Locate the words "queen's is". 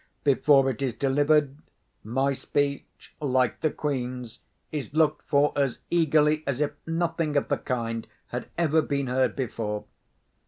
3.69-4.95